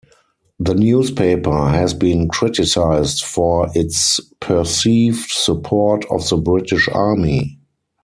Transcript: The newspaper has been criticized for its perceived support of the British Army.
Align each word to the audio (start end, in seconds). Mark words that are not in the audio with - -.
The 0.59 0.73
newspaper 0.73 1.69
has 1.69 1.93
been 1.93 2.27
criticized 2.27 3.23
for 3.23 3.67
its 3.75 4.19
perceived 4.39 5.29
support 5.29 6.05
of 6.09 6.27
the 6.27 6.37
British 6.37 6.89
Army. 6.91 7.59